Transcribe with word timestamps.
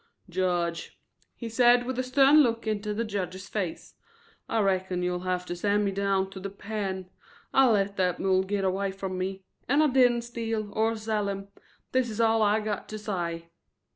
"Jedge," 0.27 0.99
he 1.35 1.47
said, 1.47 1.85
with 1.85 1.99
a 1.99 2.03
stern 2.03 2.41
look 2.41 2.65
into 2.65 2.91
the 2.91 3.03
judge's 3.03 3.47
face, 3.47 3.93
"I 4.49 4.59
reckon 4.61 5.03
you'll 5.03 5.19
have 5.19 5.45
to 5.45 5.55
send 5.55 5.85
me 5.85 5.91
down 5.91 6.31
to 6.31 6.39
the 6.39 6.49
pen. 6.49 7.11
I 7.53 7.67
let 7.69 7.97
that 7.97 8.19
mule 8.19 8.41
git 8.41 8.63
away 8.63 8.93
from 8.93 9.19
me 9.19 9.43
and 9.69 9.83
I 9.83 9.85
didn't 9.87 10.23
steal 10.23 10.73
or 10.73 10.95
sell 10.95 11.29
him; 11.29 11.49
that 11.91 11.99
is 12.09 12.19
all 12.19 12.41
I 12.41 12.61
got 12.61 12.89
to 12.89 12.97
say." 12.97 13.49